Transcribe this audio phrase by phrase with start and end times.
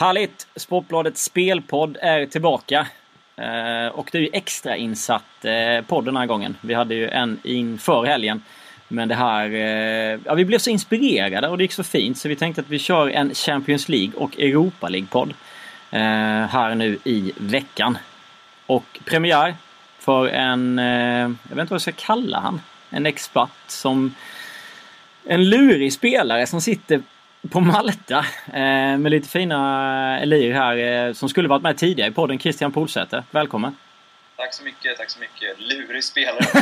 [0.00, 0.46] Härligt!
[0.56, 2.86] Sportbladets spelpodd är tillbaka.
[3.36, 6.56] Eh, och det är ju extra insatt eh, podd den här gången.
[6.60, 8.42] Vi hade ju en inför helgen.
[8.88, 9.50] Men det här...
[9.50, 12.68] Eh, ja, vi blev så inspirerade och det gick så fint så vi tänkte att
[12.68, 15.34] vi kör en Champions League och Europa League-podd.
[15.90, 17.98] Eh, här nu i veckan.
[18.66, 19.54] Och premiär
[19.98, 20.78] för en...
[20.78, 20.86] Eh,
[21.48, 22.60] jag vet inte vad jag ska kalla han.
[22.90, 24.14] En expert som...
[25.24, 27.02] En lurig spelare som sitter
[27.50, 32.14] på Malta eh, med lite fina lir här eh, som skulle varit med tidigare i
[32.14, 32.38] podden.
[32.38, 33.76] Christian Polsäter, välkommen!
[34.36, 35.60] Tack så mycket, tack så mycket.
[35.60, 36.38] Lurig spelare.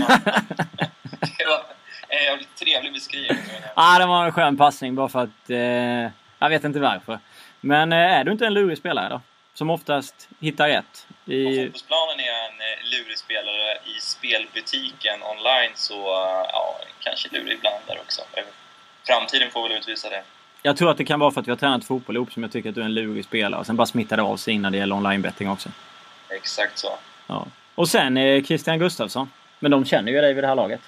[1.38, 1.64] det var
[2.08, 3.38] en jävligt trevlig beskrivning.
[3.62, 5.50] Ja, ah, det var en skön passning bara för att...
[5.50, 7.18] Eh, jag vet inte varför.
[7.60, 9.20] Men eh, är du inte en lurig spelare då?
[9.54, 11.06] Som oftast hittar rätt?
[11.24, 11.44] I...
[11.44, 13.78] På fotbollsplanen är jag en eh, lurig spelare.
[13.84, 18.22] I spelbutiken online så, eh, ja, kanske lurig ibland där också.
[19.06, 20.22] Framtiden får väl utvisa det.
[20.66, 22.52] Jag tror att det kan vara för att vi har tränat fotboll ihop som jag
[22.52, 23.60] tycker att du är en lurig spelare.
[23.60, 25.68] Och sen bara smittar det av sig när det gäller online-betting också.
[26.30, 26.98] Exakt så.
[27.26, 27.46] Ja.
[27.74, 29.30] Och sen eh, Christian Gustafsson.
[29.58, 30.80] Men de känner ju dig vid det här laget.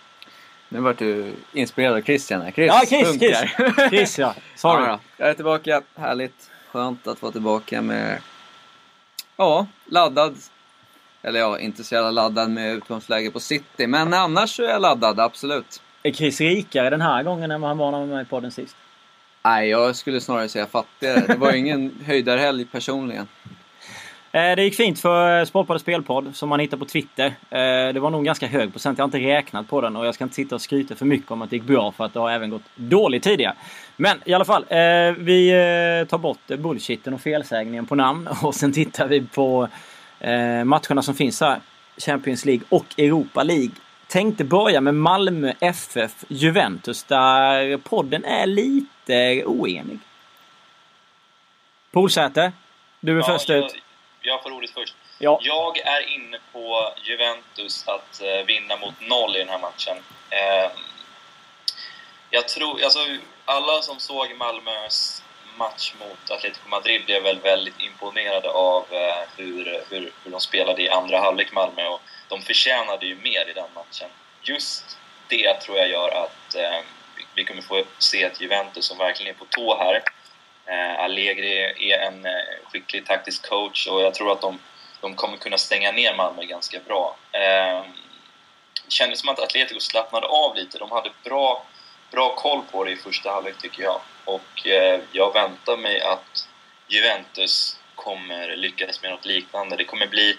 [0.69, 2.51] Nu vart du inspirerad av Christian här.
[2.51, 3.89] Chris, ja, Chris, Chris.
[3.91, 4.35] Chris ja.
[4.57, 4.85] Sorry.
[4.85, 5.83] Ja, jag är tillbaka.
[5.95, 6.51] Härligt.
[6.73, 8.19] Skönt att vara tillbaka med...
[9.37, 10.37] Ja, laddad.
[11.23, 13.87] Eller ja, inte så jävla laddad med utgångsläge på City.
[13.87, 15.83] Men annars så är jag laddad, absolut.
[16.03, 18.29] Är Chris rikare den här gången än vad han var när han var med i
[18.29, 18.77] podden sist?
[19.49, 21.21] Nej, jag skulle snarare säga fattigare.
[21.27, 23.29] Det var ingen höjdarhelg personligen.
[24.33, 27.27] Eh, det gick fint för Sportpodd Spelpodd som man hittar på Twitter.
[27.27, 28.99] Eh, det var nog ganska hög procent.
[28.99, 31.31] Jag har inte räknat på den och jag ska inte sitta och skryta för mycket
[31.31, 33.55] om att det gick bra för att det har även gått dåligt tidigare.
[33.97, 34.79] Men i alla fall, eh,
[35.19, 39.69] vi tar bort bullshitten och felsägningen på namn och sen tittar vi på
[40.65, 41.61] matcherna som finns här.
[41.99, 43.71] Champions League och Europa League
[44.09, 49.99] tänkte börja med Malmö FF Juventus där podden är lite oenig.
[51.91, 52.53] Polsäte,
[53.01, 53.75] du är ja, först jag, ut.
[54.21, 54.95] Jag får ordet först.
[55.19, 55.39] Ja.
[55.43, 59.97] Jag är inne på Juventus att uh, vinna mot noll i den här matchen.
[59.97, 60.71] Uh,
[62.31, 62.99] jag tror, alltså
[63.45, 65.23] alla som såg Malmös
[65.59, 70.83] match mot Atletico Madrid blev väl väldigt imponerade av eh, hur, hur, hur de spelade
[70.83, 71.87] i andra halvlek, Malmö.
[71.87, 74.11] Och de förtjänade ju mer i den matchen.
[74.43, 74.99] Just
[75.29, 76.81] det tror jag gör att eh,
[77.35, 80.03] vi kommer få se ett Juventus som verkligen är på tå här.
[80.67, 81.59] Eh, Allegri
[81.93, 82.33] är en eh,
[82.73, 84.59] skicklig taktisk coach och jag tror att de,
[85.01, 87.17] de kommer kunna stänga ner Malmö ganska bra.
[87.33, 87.83] Eh,
[88.85, 90.79] det kändes som att Atletico slappnade av lite.
[90.79, 91.67] De hade bra,
[92.11, 94.01] bra koll på det i första halvlek tycker jag.
[94.25, 96.49] Och eh, jag väntar mig att
[96.89, 99.77] Juventus kommer lyckas med något liknande.
[99.77, 100.39] Det kommer bli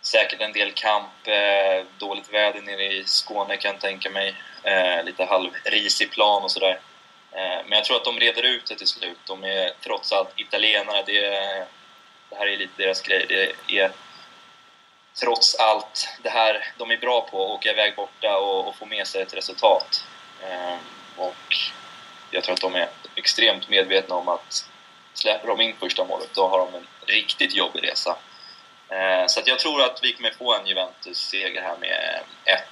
[0.00, 4.34] säkert en del kamp, eh, dåligt väder nere i Skåne kan jag tänka mig.
[4.62, 6.80] Eh, lite halvrisig plan och sådär.
[7.32, 9.18] Eh, men jag tror att de reder ut det till slut.
[9.26, 11.02] De är trots allt italienare.
[11.06, 11.20] Det,
[12.28, 13.26] det här är lite deras grej.
[13.28, 13.92] Det är
[15.20, 19.06] trots allt det här de är bra på, åka iväg borta och, och få med
[19.06, 20.04] sig ett resultat.
[20.50, 20.78] Ehm,
[21.16, 21.56] och
[22.30, 24.68] jag tror att de är extremt medvetna om att
[25.14, 28.16] släpper de in första målet, då har de en riktigt jobbig resa.
[28.88, 32.20] Ehm, så jag tror att vi kommer få en Juventus-seger här med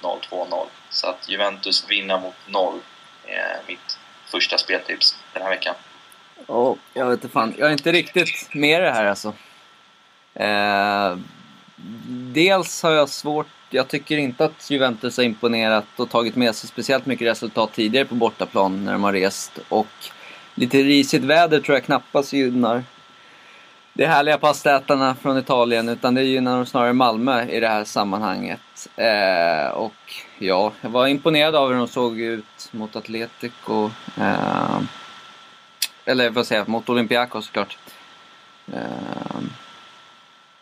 [0.01, 0.67] 1-0, 2-0.
[0.89, 2.79] Så att Juventus vinner mot 0
[3.25, 5.75] är mitt första speltips den här veckan.
[6.47, 7.55] Oh, jag vet inte fan.
[7.57, 9.33] Jag är inte riktigt med det här alltså.
[10.33, 11.17] Eh,
[12.33, 13.47] dels har jag svårt...
[13.73, 18.05] Jag tycker inte att Juventus har imponerat och tagit med sig speciellt mycket resultat tidigare
[18.05, 19.59] på bortaplan när de har rest.
[19.69, 19.87] Och
[20.55, 22.83] lite risigt väder tror jag knappast gynnar
[23.93, 28.89] de härliga pastätarna från Italien utan det gynnar de snarare Malmö i det här sammanhanget.
[28.95, 33.89] Eh, och ja, jag var imponerad av hur de såg ut mot Atletico.
[34.17, 34.81] Eh,
[36.05, 37.77] eller vad säger jag, mot Olympiakos såklart.
[38.73, 39.41] Eh,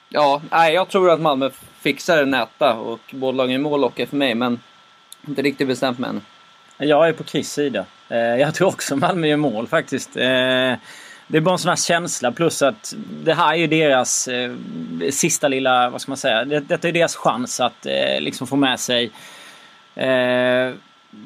[0.09, 1.49] ja, nej, jag tror att Malmö
[1.79, 4.59] fixar en näta och båda lagen i mål lockar för mig men
[5.27, 6.21] inte riktigt bestämt mig än.
[6.77, 7.85] Jag är på Chris sida.
[8.09, 10.15] Eh, jag tror också Malmö gör mål faktiskt.
[10.15, 10.73] Eh,
[11.27, 14.51] det är bara en sån här känsla plus att det här är ju deras eh,
[15.11, 18.55] sista lilla, vad ska man säga, det, detta är deras chans att eh, liksom få
[18.55, 19.11] med sig
[19.95, 20.73] eh,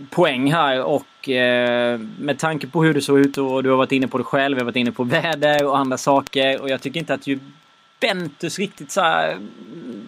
[0.10, 3.92] poäng här och eh, med tanke på hur det såg ut och du har varit
[3.92, 6.82] inne på det själv, jag har varit inne på väder och andra saker och jag
[6.82, 7.28] tycker inte att
[8.04, 9.38] Juventus riktigt så här,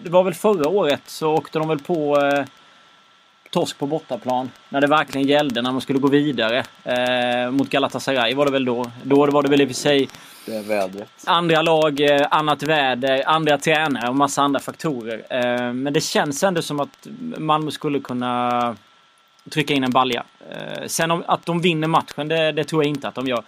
[0.04, 2.44] Det var väl förra året så åkte de väl på eh,
[3.50, 4.50] torsk på bortaplan.
[4.68, 6.64] När det verkligen gällde, när man skulle gå vidare.
[6.84, 8.90] Eh, mot Galatasaray var det väl då.
[9.02, 10.08] Då var det väl i och för sig...
[10.46, 11.08] Det är vädret.
[11.26, 15.22] Andra lag, eh, annat väder, andra tränare och massa andra faktorer.
[15.30, 17.06] Eh, men det känns ändå som att
[17.38, 18.76] Malmö skulle kunna
[19.50, 20.24] trycka in en balja.
[20.50, 23.42] Eh, sen om, att de vinner matchen, det, det, tror jag inte att de gör.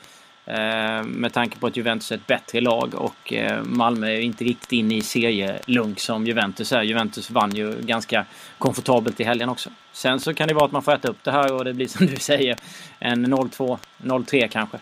[0.51, 4.45] Eh, med tanke på att Juventus är ett bättre lag och eh, Malmö är inte
[4.45, 6.83] riktigt inne i serielunk som Juventus är.
[6.83, 8.27] Juventus vann ju ganska
[8.59, 9.71] komfortabelt i helgen också.
[9.93, 11.89] Sen så kan det vara att man får äta upp det här och det blir
[11.97, 12.57] som du säger
[12.99, 14.79] en 0-2, 0-3 kanske.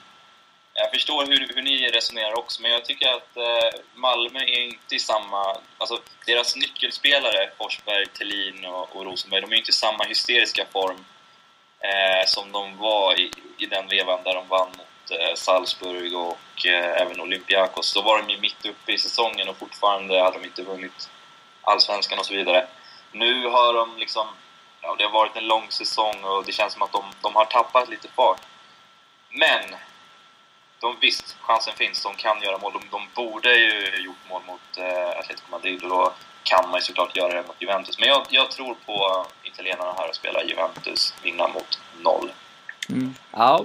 [0.75, 4.95] Jag förstår hur, hur ni resonerar också, men jag tycker att eh, Malmö är inte
[4.95, 5.57] i samma...
[5.79, 11.05] Alltså, deras nyckelspelare, Forsberg, Thelin och, och Rosenberg, de är inte i samma hysteriska form
[11.81, 14.71] eh, som de var i, i den vevan där de vann
[15.11, 17.95] Eh, Salzburg och eh, även Olympiakos.
[17.95, 21.11] Då var de ju mitt uppe i säsongen och fortfarande hade de inte vunnit
[21.63, 22.67] allsvenskan och så vidare.
[23.13, 24.27] Nu har de liksom...
[24.81, 27.45] Ja, det har varit en lång säsong och det känns som att de, de har
[27.45, 28.41] tappat lite fart.
[29.31, 29.77] Men
[30.81, 32.03] de, visst, chansen finns.
[32.03, 32.73] De kan göra mål.
[32.73, 36.13] De, de borde ju gjort mål mot eh, Atletico Madrid och då
[36.43, 37.99] kan man ju såklart göra det mot Juventus.
[37.99, 42.33] Men jag, jag tror på italienarna här och spela Juventus, vinna mot noll.
[42.89, 43.15] Mm.
[43.31, 43.65] Ja.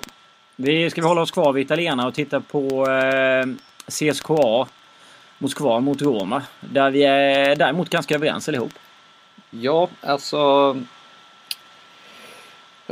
[0.64, 3.46] Vi ska vi hålla oss kvar vid italienarna och titta på eh,
[3.88, 4.68] CSKA
[5.38, 6.44] Moskva mot Roma.
[6.60, 8.72] Där vi är däremot ganska överens allihop.
[9.50, 10.38] Ja, alltså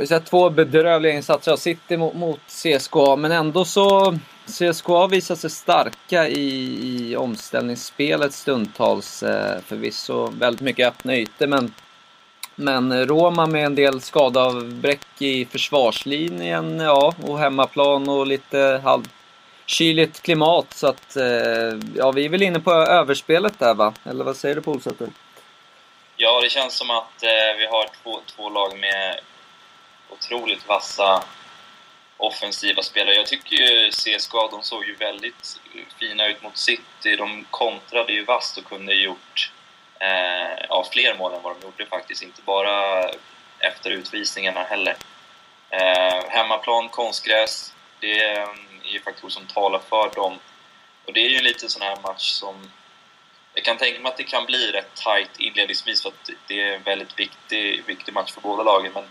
[0.00, 4.18] har sett två bedrövliga insatser av City mot, mot CSKA, men ändå så...
[4.46, 9.22] CSKA visar sig starka i, i omställningsspelet stundtals.
[9.22, 11.72] Eh, förvisso väldigt mycket öppna ytor, men...
[12.60, 20.22] Men eh, Roma med en del skadavbräck i försvarslinjen, ja, och hemmaplan och lite halvkyligt
[20.22, 20.66] klimat.
[20.74, 23.94] Så att, eh, ja, vi är väl inne på överspelet där va?
[24.04, 25.08] Eller vad säger du Polsäter?
[26.16, 29.20] Ja, det känns som att eh, vi har två, två lag med
[30.10, 31.22] otroligt vassa
[32.16, 33.14] offensiva spelare.
[33.14, 35.60] Jag tycker ju CSKA, de såg ju väldigt
[35.98, 37.16] fina ut mot City.
[37.18, 39.52] De kontrade ju vasst och kunde gjort
[40.00, 42.22] eh, ja, fler mål än vad de gjorde faktiskt.
[42.22, 43.04] Inte bara
[43.58, 44.96] efter utvisningarna heller.
[45.70, 50.38] Eh, hemmaplan, konstgräs, det mm, är ju faktorer som talar för dem.
[51.06, 52.70] Och det är ju en liten sån här match som...
[53.54, 56.74] Jag kan tänka mig att det kan bli rätt tight inledningsvis för att det är
[56.74, 58.92] en väldigt viktig, viktig match för båda lagen.
[58.94, 59.04] Men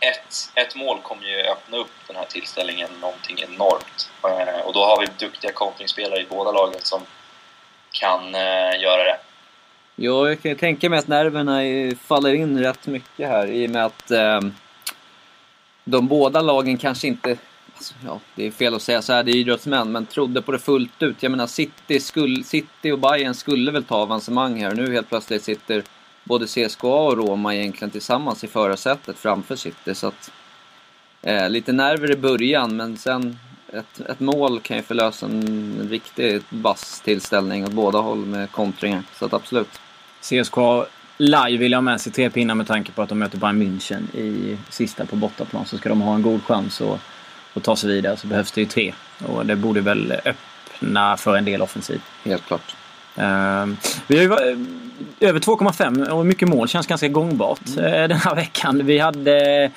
[0.00, 4.10] ett, ett mål kommer ju öppna upp den här tillställningen någonting enormt.
[4.24, 7.02] Eh, och då har vi duktiga kontringsspelare i båda lagen som
[7.92, 9.18] kan eh, göra det.
[9.96, 11.60] Ja, jag kan ju tänka mig att nerverna
[11.96, 14.40] faller in rätt mycket här i och med att eh,
[15.84, 17.38] de båda lagen kanske inte
[17.76, 20.52] Alltså, ja, det är fel att säga så här, det är idrottsmän, men trodde på
[20.52, 21.22] det fullt ut.
[21.22, 24.74] Jag menar, City, skulle, City och Bayern skulle väl ta avancemang här.
[24.74, 25.82] Nu helt plötsligt sitter
[26.24, 29.94] både CSKA och Roma egentligen tillsammans i förarsätet framför City.
[29.94, 30.30] Så att,
[31.22, 33.38] eh, lite nerver i början, men sen
[33.72, 39.02] ett, ett mål kan ju förlösa en riktig vass tillställning åt båda håll med kontringar.
[39.18, 39.80] Så att absolut.
[40.28, 40.86] CSKA
[41.16, 43.62] live vill jag ha med sig tre pinnar med tanke på att de möter Bayern
[43.62, 45.66] München i sista på bortaplan.
[45.66, 47.00] Så ska de ha en god chans att,
[47.54, 48.94] att ta sig vidare så behövs det ju tre.
[49.26, 52.00] Och det borde väl öppna för en del offensiv.
[52.24, 52.74] Helt klart.
[53.18, 53.74] Uh,
[54.06, 54.66] vi har ju,
[55.20, 57.84] över 2,5 och mycket mål känns ganska gångbart mm.
[57.84, 58.86] uh, den här veckan.
[58.86, 59.70] Vi hade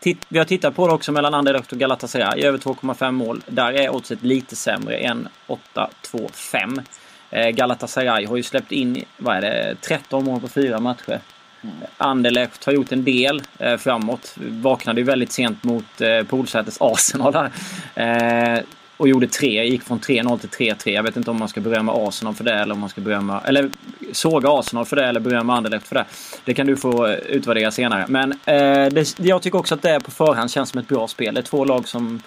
[0.00, 2.42] titt, vi har tittat på det också mellan Anderlecht och Galatasaray.
[2.42, 3.42] Över 2,5 mål.
[3.46, 6.78] Där är oddset lite sämre än 8,25.
[6.78, 6.82] Uh,
[7.30, 11.20] Galatasaray har ju släppt in vad är det, 13 mål på fyra matcher.
[11.62, 11.76] Mm.
[11.96, 14.34] Anderlecht har gjort en del eh, framåt.
[14.36, 17.50] Vaknade ju väldigt sent mot eh, Polsäters Arsenal där.
[17.94, 18.62] Eh,
[18.96, 20.90] och gjorde tre, gick från 3-0 till 3-3.
[20.90, 23.40] Jag vet inte om man ska berömma Arsenal för det eller om man ska berömma...
[23.40, 23.70] Eller
[24.12, 26.04] såga Arsenal för det eller berömma Anderlecht för det.
[26.44, 28.04] Det kan du få utvärdera senare.
[28.08, 31.34] Men eh, det, jag tycker också att det på förhand känns som ett bra spel.
[31.34, 32.22] Det är två lag som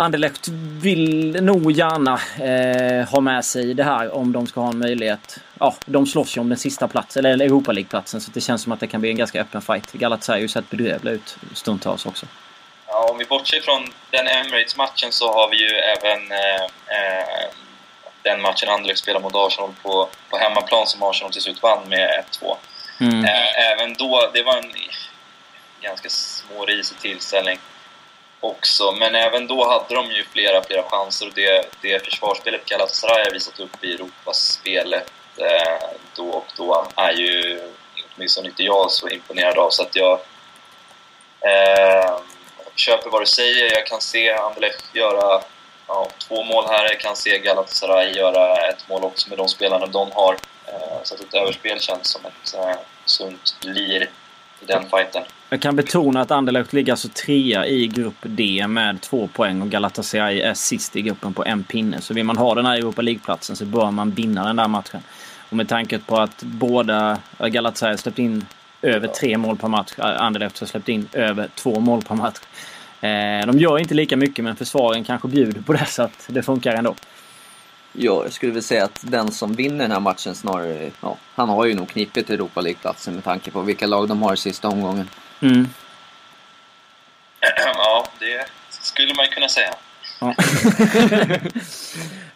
[0.00, 0.48] Anderlecht
[0.82, 5.38] vill nog gärna eh, ha med sig det här om de ska ha en möjlighet.
[5.58, 8.72] Ja, de slåss ju om den sista platsen, eller Europa League-platsen, så det känns som
[8.72, 9.92] att det kan bli en ganska öppen fight.
[9.92, 12.26] Galatasaray har ju sett bedrövliga ut stundtals också.
[12.86, 16.62] Ja, om vi bortser från den Emirates-matchen så har vi ju även eh,
[16.96, 17.48] eh,
[18.22, 22.24] den matchen Anderlecht spelade mot Arsenal på, på hemmaplan som Arsenal till slut vann med
[22.40, 22.56] 1-2.
[23.00, 23.24] Mm.
[23.24, 24.72] Eh, även då, det var en
[25.82, 27.58] ganska smårisig tillställning
[28.40, 33.24] också, men även då hade de ju flera, flera chanser och det, det försvarsspelet Galatasaray
[33.24, 37.60] har visat upp i Europaspelet eh, då och då är ju
[38.16, 40.20] åtminstone inte jag så imponerad av så att jag
[41.40, 42.18] eh,
[42.74, 43.72] köper vad du säger.
[43.72, 45.42] Jag kan se Anderlecht göra
[45.86, 46.84] ja, två mål här.
[46.84, 50.36] Jag kan se Galatasaray göra ett mål också med de spelarna de har.
[50.66, 54.10] Eh, så att ett överspel känns som ett eh, sunt lir
[54.66, 55.22] den fighten.
[55.52, 59.70] Jag kan betona att Anderlecht ligger alltså trea i grupp D med två poäng och
[59.70, 62.00] Galatasaray är sist i gruppen på en pinne.
[62.00, 65.00] Så vill man ha den här Europa League-platsen så bör man vinna den där matchen.
[65.50, 68.46] Och med tanke på att båda äh, Galatasaray släppt in
[68.82, 69.92] över tre mål per match.
[69.98, 72.38] Äh, Anderlecht har släppt in över två mål per match.
[73.00, 76.42] Eh, de gör inte lika mycket men försvaren kanske bjuder på det så att det
[76.42, 76.94] funkar ändå.
[77.92, 81.48] Ja, jag skulle väl säga att den som vinner den här matchen snarare, ja, han
[81.48, 84.68] har ju nog knipet Europa League-platsen med tanke på vilka lag de har i sista
[84.68, 85.10] omgången.
[85.42, 85.68] Mm.
[87.74, 89.74] Ja, det skulle man ju kunna säga.
[90.20, 90.34] Ja.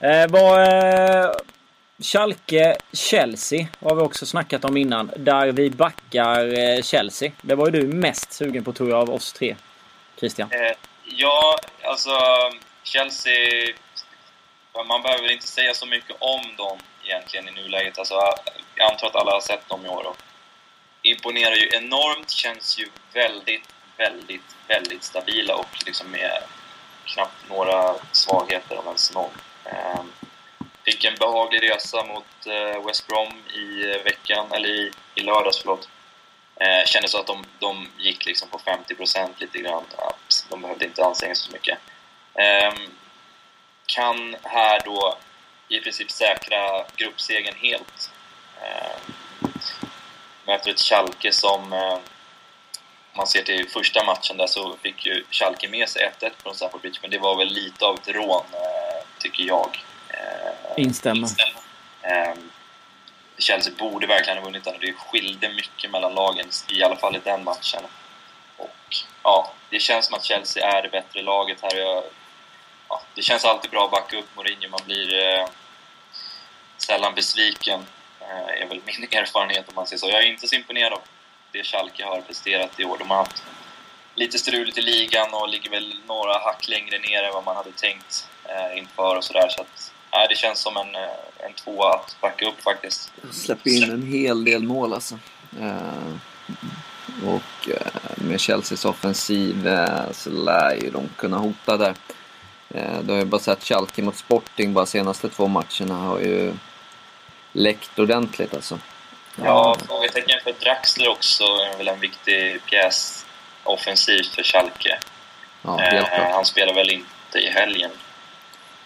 [0.09, 1.31] eh, eh,
[1.99, 5.11] Schalke-Chelsea har vi också snackat om innan.
[5.17, 7.33] Där vi backar eh, Chelsea.
[7.43, 9.57] Det var ju du mest sugen på tror jag av oss tre.
[10.19, 10.49] Christian.
[10.53, 12.11] Eh, ja, alltså
[12.83, 13.35] Chelsea...
[14.83, 17.99] Man behöver inte säga så mycket om dem egentligen i nuläget.
[17.99, 18.15] Alltså,
[18.75, 20.07] jag antar att alla har sett dem i år.
[20.07, 20.17] Och
[21.03, 22.31] imponerar ju enormt.
[22.31, 26.43] Känns ju väldigt, väldigt, väldigt stabila och liksom med
[27.05, 29.31] knappt några svagheter om ens någon.
[29.65, 30.13] Ehm,
[30.85, 35.59] fick en behaglig resa mot eh, West Brom i eh, veckan, eller i, i lördags,
[35.59, 35.89] förlåt.
[36.57, 39.85] Eh, kändes så att de, de gick liksom på 50% lite grann.
[39.97, 41.79] Att de behövde inte anstränga sig så mycket.
[42.35, 42.91] Ehm,
[43.87, 45.19] Eh, kan här då
[45.69, 48.11] i princip säkra gruppsegen helt.
[48.63, 48.97] Eh,
[50.47, 52.01] möter ett Schalke som, eh, om
[53.17, 56.99] man ser till första matchen där så fick ju Schalke med sig 1-1 från Bridge,
[57.03, 59.79] men det var väl lite av ett rån, eh, tycker jag.
[60.77, 61.21] Instämmer.
[61.21, 61.55] Instämmer.
[62.03, 62.51] Ehm,
[63.39, 67.17] Chelsea borde verkligen ha vunnit den och det skilde mycket mellan lagen, i alla fall
[67.17, 67.83] i den matchen.
[68.57, 71.77] Och ja, det känns som att Chelsea är det bättre laget här.
[71.77, 72.05] Jag,
[72.89, 75.49] ja, det känns alltid bra att backa upp Mourinho, man blir eh,
[76.77, 77.81] sällan besviken,
[78.21, 80.09] eh, är väl min erfarenhet om man säger så.
[80.09, 81.01] Jag är inte så imponerad av
[81.53, 82.99] det Schalke har presterat i år.
[82.99, 83.43] De har haft
[84.15, 87.73] lite struligt i ligan och ligger väl några hack längre ner än vad man hade
[87.73, 89.49] tänkt eh, inför och sådär.
[89.49, 93.13] Så att nej, det känns som en, eh, en tvåa att backa upp faktiskt.
[93.33, 95.19] Släpper in en hel del mål alltså.
[95.61, 96.15] Eh,
[97.25, 97.87] och eh,
[98.17, 99.69] med Chelseas offensiv
[100.13, 101.95] så lär ju de kunna hota där.
[102.75, 106.55] Eh, du har ju bara sett Schalke mot Sporting bara senaste två matcherna har ju
[107.53, 108.79] läckt ordentligt alltså.
[109.45, 113.27] Ja, frågetecken för Draxler också är väl en viktig pjäs
[113.65, 114.99] offensivt för Schalke.
[115.63, 117.91] Ja, eh, han spelar väl inte i helgen.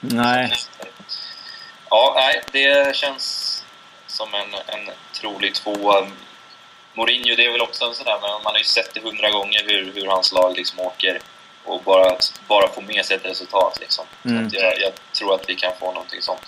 [0.00, 0.52] Nej.
[1.90, 3.64] Ja, nej, det känns
[4.06, 6.06] som en, en trolig tvåa.
[6.94, 9.30] Mourinho, det är väl också en sån där, men man har ju sett det hundra
[9.30, 11.20] gånger hur, hur hans lag liksom åker
[11.68, 12.16] och bara,
[12.48, 13.78] bara får med sig ett resultat.
[13.80, 14.04] Liksom.
[14.24, 14.48] Mm.
[14.52, 16.40] Jag, jag, tror att vi kan få någonting sånt.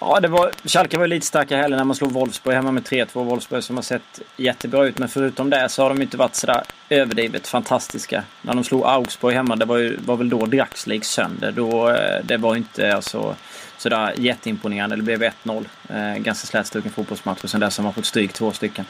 [0.00, 3.24] Ja, det var, Schalke var lite starka heller när man slog Wolfsburg hemma med 3-2.
[3.24, 6.62] Wolfsburg som har sett jättebra ut, men förutom det så har de inte varit sådär
[6.88, 8.24] överdrivet fantastiska.
[8.42, 11.52] När de slog Augsburg hemma, det var, ju, var väl då Draxler gick sönder.
[11.52, 13.36] Då, eh, det var inte alltså
[13.78, 14.96] sådär jätteimponerande.
[14.96, 15.64] Det blev 1-0.
[15.88, 18.84] Eh, ganska slätstruken fotbollsmatch och sen dess har man fått stryk två stycken.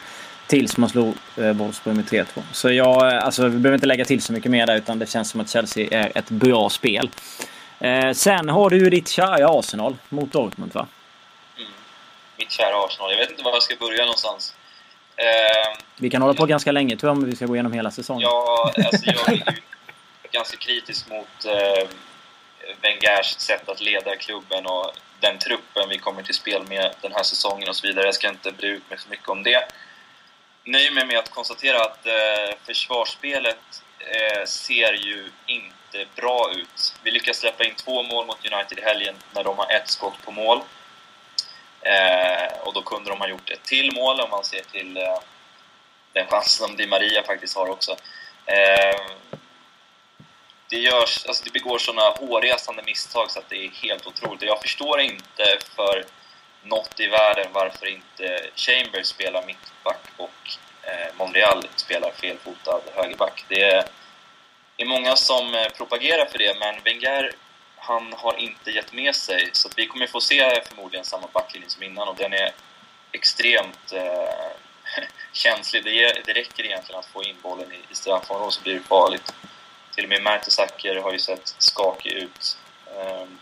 [0.48, 2.26] Tills man slog eh, Wolfsburg med 3-2.
[2.52, 5.10] Så jag, eh, alltså vi behöver inte lägga till så mycket mer där utan det
[5.10, 7.10] känns som att Chelsea är ett bra spel.
[7.80, 10.86] Eh, sen har du ju ditt kära Arsenal mot Dortmund va?
[11.56, 11.70] Mm.
[12.36, 13.10] Mitt kära Arsenal.
[13.10, 14.54] Jag vet inte var jag ska börja någonstans.
[15.16, 17.90] Eh, vi kan hålla på ganska länge tror jag om vi ska gå igenom hela
[17.90, 18.22] säsongen.
[18.22, 19.42] Ja, alltså jag är ju
[20.32, 21.88] ganska kritisk mot eh,
[22.82, 27.22] Wengers sätt att leda klubben och den truppen vi kommer till spel med den här
[27.22, 28.04] säsongen och så vidare.
[28.04, 29.68] Jag ska inte bre ut mig för mycket om det.
[30.68, 36.94] Nöjer mig med att konstatera att eh, försvarsspelet eh, ser ju inte bra ut.
[37.02, 40.22] Vi lyckas släppa in två mål mot United i helgen när de har ett skott
[40.24, 40.60] på mål.
[41.80, 45.18] Eh, och då kunde de ha gjort ett till mål om man ser till eh,
[46.12, 47.96] den chansen som Di Maria faktiskt har också.
[48.46, 49.00] Eh,
[50.68, 54.42] det, görs, alltså det begår sådana hårresande misstag så att det är helt otroligt.
[54.42, 56.04] Jag förstår inte för
[56.68, 63.44] något i världen varför inte Chambers spelar mittback och eh, Monreal spelar felfotad högerback.
[63.48, 63.84] Det är,
[64.76, 67.32] det är många som eh, propagerar för det, men Wenger
[67.88, 69.50] han har inte gett med sig.
[69.52, 72.52] Så vi kommer få se förmodligen samma backlinje som innan och den är
[73.12, 75.84] extremt eh, känslig.
[75.84, 79.34] Det, det räcker egentligen att få in bollen i, i straffområdet så blir det farligt.
[79.94, 82.58] Till och med Mertesacker har ju sett skakig ut.
[82.96, 83.38] Ehm,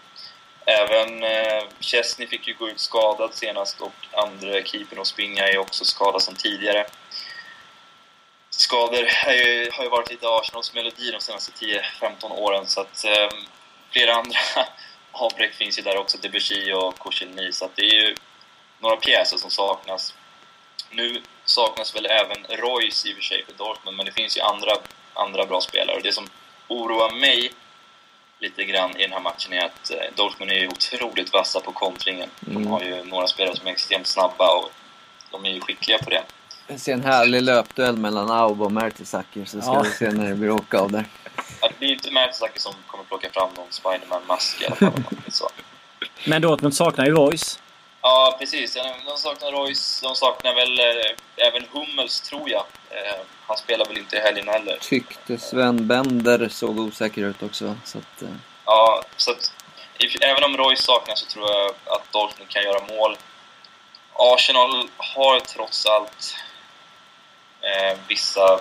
[0.67, 5.59] även eh, Chesney fick ju gå ut skadad senast och andra keepern och Spinga är
[5.59, 6.87] också skadad som tidigare.
[8.51, 11.53] Skador ju, har ju varit lite Arsenals melodi de senaste
[12.01, 13.29] 10-15 åren så att eh,
[13.91, 14.39] flera andra
[15.13, 18.15] avbräck finns ju där också, Debussy och Koscielny, så att det är ju
[18.81, 20.15] några pjäser som saknas.
[20.91, 24.41] Nu saknas väl även Royce i och för sig för Dortmund, men det finns ju
[24.41, 24.73] andra,
[25.15, 25.97] andra bra spelare.
[25.97, 26.29] Och det som
[26.69, 27.53] oroar mig
[28.39, 31.73] lite grann i den här matchen är att eh, Dortmund är ju otroligt vassa på
[31.73, 32.31] kontringen.
[32.47, 32.63] Mm.
[32.63, 34.73] De har ju några spelare som är extremt snabba och
[35.31, 36.23] de är ju skickliga på det.
[36.67, 39.83] Jag ser en härlig löpduell mellan Aub och Mertesacker så ska ja.
[39.83, 41.05] vi se när det blir åka av där.
[41.61, 45.03] Ja, det är inte Mertesacker som kommer plocka fram någon Spiderman-mask i alla fall.
[45.29, 45.49] så.
[46.27, 47.59] Men Dortmund saknar ju Royce.
[48.03, 48.75] Ja, precis.
[49.07, 50.01] De saknar Royce.
[50.03, 52.65] De saknar väl eh, även Hummels, tror jag.
[53.47, 54.79] Han spelar väl inte i helgen heller.
[54.81, 57.77] Tyckte Sven Bender såg osäker ut också.
[57.85, 58.29] Så att, eh.
[58.65, 59.53] Ja, så att,
[60.21, 63.17] även om Royce saknas så tror jag att Dortmund kan göra mål.
[64.13, 66.37] Arsenal har trots allt
[67.61, 68.61] eh, vissa...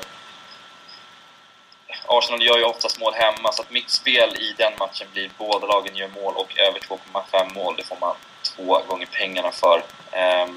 [2.08, 5.68] Arsenal gör ju oftast mål hemma, så att mitt spel i den matchen blir båda
[5.68, 7.76] lagen gör mål och över 2,5 mål.
[7.78, 9.84] Det får man två gånger pengarna för.
[10.12, 10.48] Eh,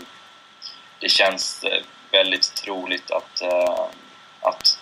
[1.01, 3.87] det känns eh, väldigt troligt att, eh,
[4.41, 4.79] att,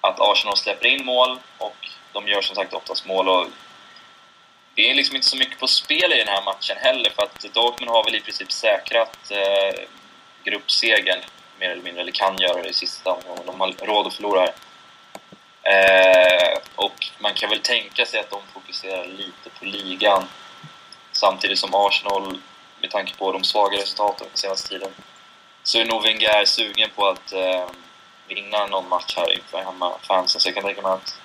[0.00, 1.76] att Arsenal släpper in mål och
[2.12, 3.28] de gör som sagt oftast mål.
[3.28, 3.46] Och
[4.74, 7.54] det är liksom inte så mycket på spel i den här matchen heller för att
[7.54, 9.80] Dortmund har väl i princip säkrat eh,
[10.44, 11.20] gruppsegern
[11.58, 13.46] mer eller mindre, eller kan göra det i sista omgången.
[13.46, 14.44] De har råd att förlora
[15.62, 20.24] eh, och man kan väl tänka sig att de fokuserar lite på ligan
[21.12, 22.38] samtidigt som Arsenal,
[22.80, 24.90] med tanke på de svaga resultaten den senaste tiden,
[25.62, 27.66] så är nog Wenger sugen på att eh,
[28.34, 30.40] vinna någon match här inför hemmafansen.
[30.40, 31.18] Så jag kan tänka mig att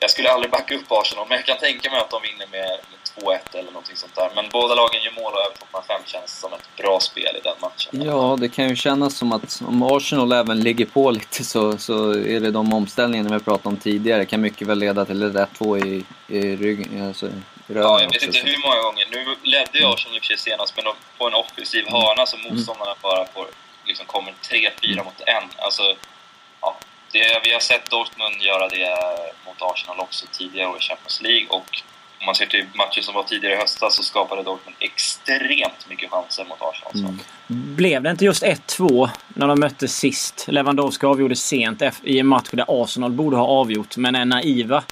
[0.00, 2.78] jag skulle aldrig backa upp Arsenal, men jag kan tänka mig att de vinner med,
[2.90, 4.30] med 2-1 eller någonting sånt där.
[4.34, 5.56] Men båda lagen gör mål och över
[5.96, 8.02] 2,5 känns som ett bra spel i den matchen.
[8.04, 12.10] Ja, det kan ju kännas som att om Arsenal även ligger på lite så, så
[12.10, 14.24] är det de omställningarna vi pratade om tidigare.
[14.24, 17.06] kan mycket väl leda till ett 1-2 i, i ryggen.
[17.06, 17.26] Alltså,
[17.66, 19.06] ja, jag vet inte hur många gånger.
[19.10, 20.84] Nu ledde ju Arsenal i och för sig senast, men
[21.18, 23.46] på en offensiv hörna så motståndarna bara får,
[23.88, 25.48] liksom kommer 3-4 mot en.
[25.56, 25.82] Alltså,
[26.60, 26.76] ja,
[27.12, 28.96] det, vi har sett Dortmund göra det
[29.46, 31.82] mot Arsenal också tidigare i Champions League och
[32.20, 36.10] om man ser till matchen som var tidigare i höstas så skapade Dortmund extremt mycket
[36.10, 37.12] chanser mot Arsenal.
[37.12, 37.18] Mm.
[37.76, 40.44] Blev det inte just 1-2 när de möttes sist?
[40.48, 44.84] Lewandowski avgjorde sent i en match där Arsenal borde ha avgjort, men är naiva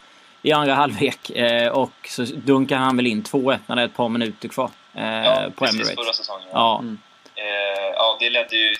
[0.43, 1.31] i andra halvlek.
[1.31, 4.71] Eh, och så dunkar han väl in 2-1 när det är ett par minuter kvar
[4.95, 5.95] eh, ja, på Emirates.
[5.95, 6.49] förra säsongen.
[6.53, 6.79] Ja.
[6.79, 6.99] Mm.
[7.35, 8.77] Eh, ja, det ledde ju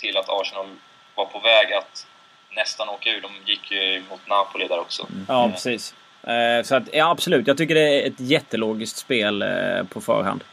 [0.00, 0.66] till att Arsenal
[1.14, 2.06] var på väg att
[2.50, 3.20] nästan åka ur.
[3.20, 5.06] De gick ju mot Napoli där också.
[5.10, 5.26] Mm.
[5.28, 5.94] Ja, precis.
[6.22, 7.46] Eh, så att, ja, absolut.
[7.46, 10.44] Jag tycker det är ett jättelogiskt spel eh, på förhand.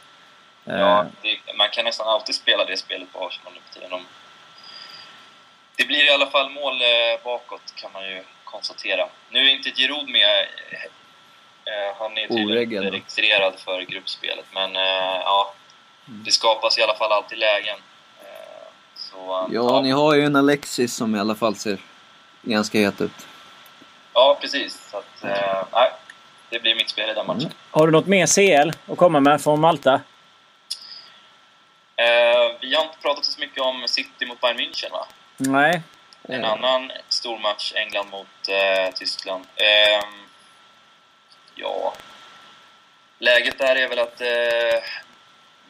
[0.66, 0.80] Eh.
[0.80, 4.06] Ja, det, man kan nästan alltid spela det spelet på Arsenal nu för tiden.
[5.78, 6.80] Det blir i alla fall mål
[7.24, 9.08] bakåt, kan man ju konstatera.
[9.30, 10.48] Nu är inte Giroud med.
[12.00, 15.54] Han är tydligen registrerad för gruppspelet, men ja,
[16.08, 16.24] mm.
[16.24, 17.78] det skapas i alla fall alltid lägen.
[19.16, 21.78] Så, ja, ja, ni har ju en Alexis som i alla fall ser
[22.42, 23.28] ganska het ut.
[24.14, 24.90] Ja, precis.
[24.92, 25.88] Så att, eh,
[26.50, 27.42] det blir mitt spel i den matchen.
[27.42, 27.54] Mm.
[27.72, 29.94] Har du något mer CL att komma med från Malta?
[31.96, 35.08] Eh, vi har inte pratat så mycket om City mot Bayern München, va?
[35.38, 35.82] Nej.
[36.24, 36.52] En eh.
[36.52, 39.46] annan stor match, England mot eh, Tyskland.
[39.56, 40.08] Eh,
[41.56, 41.94] ja...
[43.20, 44.84] Läget där är väl att eh,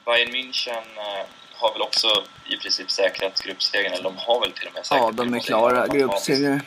[0.06, 1.26] Bayern München eh,
[1.58, 5.14] har väl också i princip säkrat gruppsegern, eller de har väl till och med säkrat
[5.18, 6.62] Ja, de är klara gruppsegrar.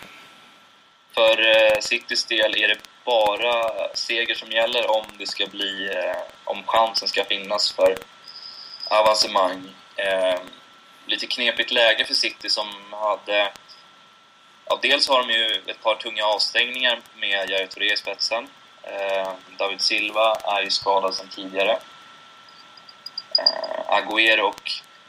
[1.14, 6.16] För eh, Citys del är det bara seger som gäller om det ska bli, eh,
[6.44, 7.96] om chansen ska finnas för
[8.90, 9.74] avancemang.
[9.96, 10.40] Eh,
[11.06, 13.52] lite knepigt läge för City som hade...
[14.64, 18.48] Ja, dels har de ju ett par tunga avstängningar med Yahya Touré i spetsen.
[18.82, 21.78] Eh, David Silva är ju skadad sedan tidigare.
[23.88, 24.62] Agüero och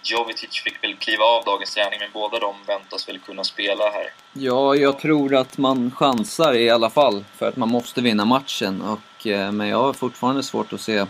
[0.04, 4.14] Jovetic fick väl kliva av dagens träning, men båda de väntas väl kunna spela här.
[4.34, 8.82] Ja, jag tror att man chansar i alla fall, för att man måste vinna matchen.
[8.82, 11.06] Och, eh, men jag har fortfarande svårt att se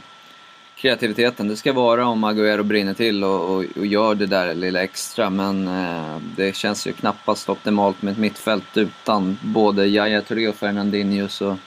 [0.75, 1.47] kreativiteten.
[1.47, 5.29] Det ska vara om Agüero brinner till och, och, och gör det där lilla extra,
[5.29, 10.55] men eh, det känns ju knappast optimalt med ett mittfält utan både Yahya Touré och
[10.55, 11.58] Fernandinho så,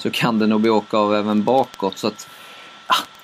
[0.00, 1.98] så kan det nog bli åka av även bakåt.
[1.98, 2.28] Så att,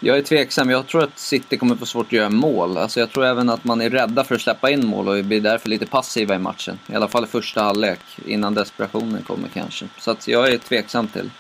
[0.01, 0.70] jag är tveksam.
[0.70, 2.79] Jag tror att City kommer få svårt att göra mål.
[2.79, 5.40] Alltså jag tror även att man är rädda för att släppa in mål och blir
[5.40, 6.79] därför lite passiva i matchen.
[6.87, 9.87] I alla fall i första halvlek, innan desperationen kommer kanske.
[9.99, 11.31] Så att jag är tveksam till.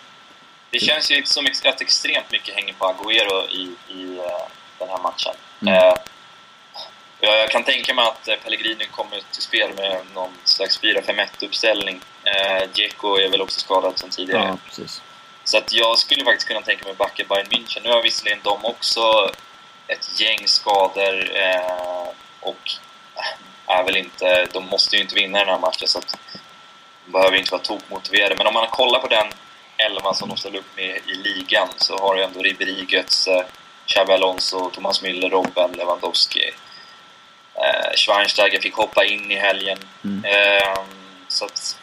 [0.70, 4.22] Det känns ju som att extremt mycket hänger på Agüero i, i uh,
[4.78, 5.34] den här matchen.
[5.62, 5.74] Mm.
[5.74, 5.94] Uh,
[7.20, 11.94] jag kan tänka mig att uh, Pellegrini kommer till spel med någon slags 4-5-1-uppställning.
[11.96, 14.44] Uh, Dzeko är väl också skadad sedan tidigare.
[14.44, 15.02] Ja, precis.
[15.50, 17.80] Så att jag skulle faktiskt kunna tänka mig backa Bayern München.
[17.82, 19.30] Nu har visserligen de också
[19.86, 22.08] ett gäng skador eh,
[22.40, 22.70] och
[23.66, 26.18] är väl inte, de måste ju inte vinna den här matchen så att
[27.04, 28.34] de behöver inte vara tokmotiverade.
[28.38, 29.26] Men om man kollar på den
[29.76, 33.46] elva som de ställer upp med i ligan så har du ändå Ribéry, Götze,
[33.86, 36.50] Xabi Alonso, Thomas Müller, Robben, Lewandowski.
[37.54, 39.78] Eh, Schweinsteiger fick hoppa in i helgen.
[40.04, 40.24] Mm.
[40.24, 40.82] Eh,
[41.28, 41.78] så att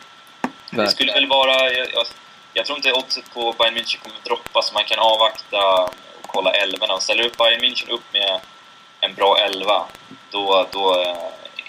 [0.70, 1.74] Det skulle väl vara...
[1.74, 2.08] Jag, jag,
[2.58, 5.58] jag tror inte oddset på Bayern München kommer droppa, så man kan avvakta
[6.22, 7.00] och kolla elvorna.
[7.00, 8.40] Ställer upp Bayern München upp med
[9.00, 9.86] en bra elva,
[10.32, 10.94] då, då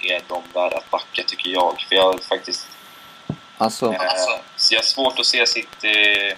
[0.02, 1.84] är de värda att backa, tycker jag.
[1.88, 2.68] För jag faktiskt...
[3.58, 3.92] Alltså...
[3.92, 4.00] Eh,
[4.56, 6.34] så jag har svårt att se City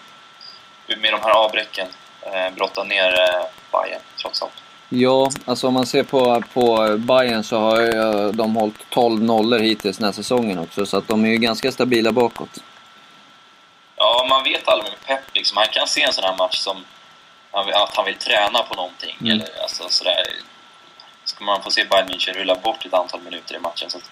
[0.87, 1.89] med de här avbräcken
[2.23, 4.53] eh, brotta ner eh, Bayern, trots allt.
[4.89, 9.59] Ja, alltså om man ser på, på Bayern så har ju de hållit 12 nollor
[9.59, 12.63] hittills den här säsongen också, så att de är ju ganska stabila bakåt.
[14.03, 15.57] Ja, man vet aldrig med Pep liksom.
[15.57, 16.85] Han kan se en sån här match som
[17.51, 19.17] att han vill träna på någonting.
[19.21, 19.33] Mm.
[19.33, 20.27] Eller, alltså, sådär.
[21.25, 23.91] Ska man få se Bayern München rulla bort ett antal minuter i matchen.
[23.91, 24.11] Så att,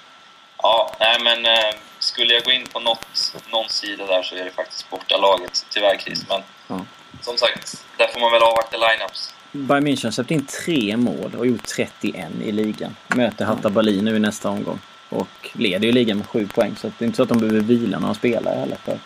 [0.63, 4.45] ja, nej men eh, skulle jag gå in på något, någon sida där så är
[4.45, 6.25] det faktiskt bortalaget, tyvärr Chris.
[6.29, 6.87] Men mm.
[7.23, 9.35] som sagt, där får man väl avvakta lineups.
[9.53, 12.97] Bayern München har släppt in tre mål och gjort 31 i ligan.
[13.09, 14.81] Möter Hertha Berlin nu i nästa omgång.
[15.09, 16.77] Och leder ju ligan med sju poäng.
[16.77, 18.77] Så det är inte så att de behöver vila några spelare heller.
[18.85, 18.99] För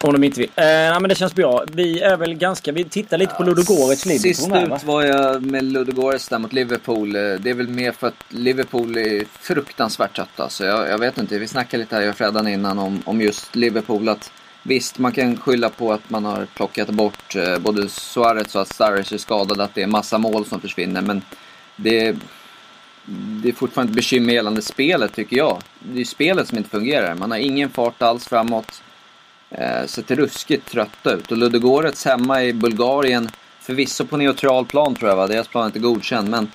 [0.00, 0.50] om de inte vill.
[0.56, 1.64] Eh, nej, men det känns bra.
[1.72, 2.72] Vi är väl ganska...
[2.72, 7.16] Vi tittar lite på Ludogorets Liverpool Sist ut var jag med Ludogorets där mot Liverpool.
[7.16, 10.48] Eh, det är väl mer för att Liverpool är fruktansvärt trötta.
[10.48, 11.38] Så jag, jag vet inte.
[11.38, 14.08] Vi snackade lite här, jag och Freddan innan om, om just Liverpool.
[14.08, 14.30] Att
[14.68, 18.68] Visst, man kan skylla på att man har plockat bort eh, både Suarez och att
[18.68, 21.00] Sturridge är skadad, att det är massa mål som försvinner.
[21.02, 21.22] Men
[21.76, 22.16] det,
[23.42, 25.62] det är fortfarande ett bekymmer gällande spelet, tycker jag.
[25.78, 27.14] Det är spelet som inte fungerar.
[27.14, 28.82] Man har ingen fart alls framåt.
[29.50, 31.32] Eh, ser ruskigt trötta ut.
[31.32, 33.28] Och Ludogorets hemma i Bulgarien,
[33.60, 36.50] förvisso på neutral plan tror jag va, deras plan är inte godkänd, men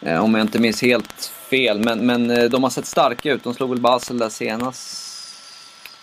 [0.00, 1.80] eh, om jag inte minns helt fel.
[1.80, 3.44] Men, men eh, de har sett starka ut.
[3.44, 5.05] De slog väl Basel där senast.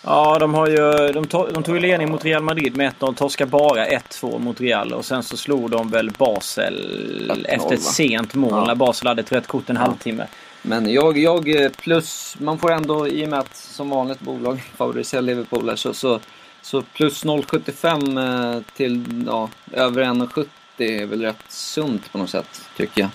[0.05, 3.15] Ja, de, har ju, de, tog, de tog ju ledning mot Real Madrid med 1-0.
[3.15, 4.93] Torskade bara 1-2 mot Real.
[4.93, 8.65] Och sen så slog de väl Basel efter ett sent mål ja.
[8.65, 9.81] när Basel hade ett rött kort en ja.
[9.81, 10.27] halvtimme.
[10.61, 15.21] Men jag, jag plus, man får ändå i och med att som vanligt bolag favoriserar
[15.21, 16.19] Liverpool så, så,
[16.61, 22.61] så plus 0,75 eh, till ja, över 1,70 är väl rätt sunt på något sätt,
[22.77, 23.09] tycker jag.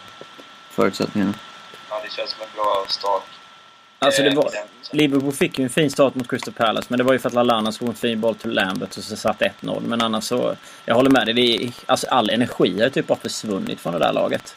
[0.71, 1.35] Förutsättningarna.
[1.91, 3.38] Ja, det känns som en bra start.
[3.99, 4.51] Alltså det var,
[4.91, 7.35] Liverpool fick ju en fin start mot Crystal Palace men det var ju för att
[7.35, 9.81] Lallana slog en fin boll till Lambert och så satt 1-0.
[9.81, 10.57] Men annars så...
[10.85, 11.35] Jag håller med dig.
[11.35, 14.57] Det är, alltså all energi har typ bara försvunnit från det där laget.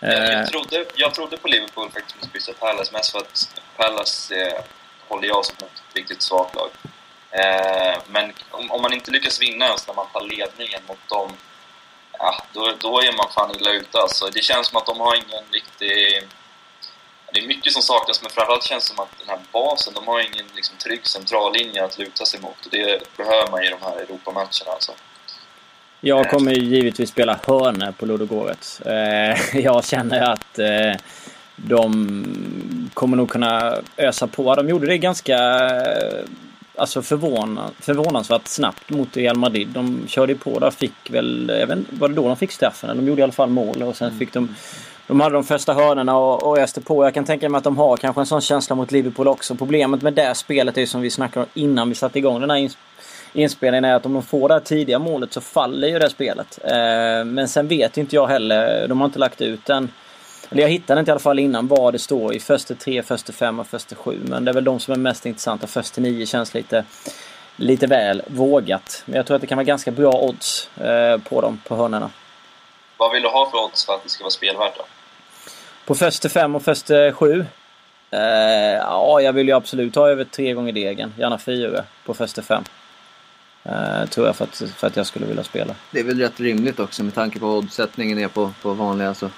[0.00, 4.34] Jag, jag, trodde, jag trodde på Liverpool faktiskt mot Crystal Palace, mest för att Palace
[4.34, 4.62] eh,
[5.08, 6.70] håller jag som ett riktigt svagt lag.
[7.30, 11.32] Eh, men om, om, man inte lyckas vinna ens när man tar ledningen mot dem,
[12.18, 14.26] ja, då, då är man fan illa ute alltså.
[14.26, 16.22] Det känns som att de har ingen riktig...
[17.36, 20.06] Det är mycket som saknas, men framförallt känns det som att den här basen, de
[20.06, 22.66] har ingen liksom, trygg centrallinje att luta sig mot.
[22.66, 24.92] Och det behöver man i de här Europamatcherna alltså.
[26.00, 28.80] Jag kommer givetvis spela hörna på Ludogorets.
[28.80, 30.92] Eh, jag känner att eh,
[31.56, 34.54] de kommer nog kunna ösa på.
[34.54, 35.38] De gjorde det ganska
[36.76, 39.68] alltså förvånan, förvånansvärt snabbt mot Real Madrid.
[39.68, 42.96] De körde på där fick väl, jag vet var det då de fick straffen?
[42.96, 44.54] De gjorde i alla fall mål och sen fick de
[45.06, 47.04] de hade de första hörnorna och, och öste på.
[47.04, 49.54] Jag kan tänka mig att de har kanske en sån känsla mot Liverpool också.
[49.54, 52.50] Problemet med det spelet är ju som vi snackade om innan vi satte igång den
[52.50, 52.70] här
[53.32, 56.58] inspelningen är att om de får det här tidiga målet så faller ju det spelet.
[56.64, 58.88] Eh, men sen vet inte jag heller.
[58.88, 59.92] De har inte lagt ut den.
[60.50, 63.32] Eller jag hittade inte i alla fall innan vad det står i första tre, första
[63.32, 64.20] fem och första sju.
[64.22, 65.66] Men det är väl de som är mest intressanta.
[65.66, 66.84] Första nio känns lite,
[67.56, 69.02] lite väl vågat.
[69.06, 72.10] Men jag tror att det kan vara ganska bra odds eh, på dem, på hörnorna.
[72.96, 74.84] Vad vill du ha för odds för att det ska vara spelvärt då?
[75.86, 77.46] På första fem och första sju?
[78.10, 78.20] Eh,
[78.80, 81.14] ja, jag vill ju absolut ha över tre gånger degen.
[81.18, 82.64] Gärna fyra på första fem.
[83.66, 85.74] Uh, tror jag för att, för att jag skulle vilja spela.
[85.90, 89.14] Det är väl rätt rimligt också med tanke på oddsättningen är på, på vanliga.
[89.14, 89.30] Så.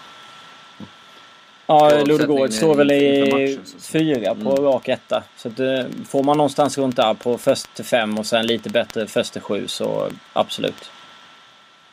[1.66, 3.60] Ja, Ludogorets står väl i
[3.92, 4.64] fyra på mm.
[4.64, 5.22] rak etta.
[5.36, 8.70] Så att, uh, får man någonstans runt där på först till fem och sen lite
[8.70, 10.90] bättre först till sju så absolut.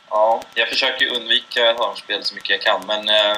[0.10, 3.38] Ja, jag försöker undvika hörnspel så mycket jag kan men uh,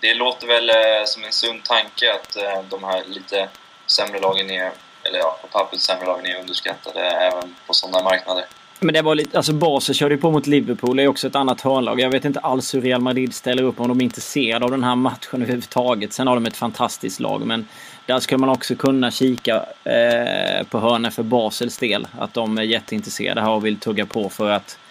[0.00, 3.48] det låter väl eh, som en sund tanke att eh, de här lite
[3.86, 4.70] sämre lagen är
[5.02, 8.44] eller ja, på pappret sämre lagen är underskattade även på sådana marknader.
[8.80, 11.36] Men det var lite, alltså Basel körde ju på mot Liverpool, det är också ett
[11.36, 12.00] annat hörnlag.
[12.00, 14.84] Jag vet inte alls hur Real Madrid ställer upp om de är intresserade av den
[14.84, 16.12] här matchen överhuvudtaget.
[16.12, 17.68] Sen har de ett fantastiskt lag, men
[18.06, 22.06] där skulle man också kunna kika eh, på hörnor för Basels del.
[22.18, 24.87] Att de är jätteintresserade här och vill tugga på för att eh,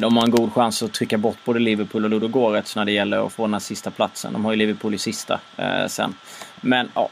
[0.00, 3.26] de har en god chans att trycka bort både Liverpool och Ludogorets när det gäller
[3.26, 4.32] att få den här sista platsen.
[4.32, 6.14] De har ju Liverpool i sista eh, sen.
[6.60, 7.10] Men ja,